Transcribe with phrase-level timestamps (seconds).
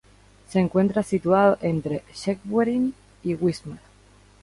[0.49, 3.77] Se encuentra situado entre Schwerin y Wismar.